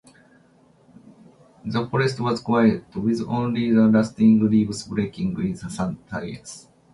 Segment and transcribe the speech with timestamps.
[1.63, 6.67] The forest was quiet, with only the rustling leaves breaking the silence.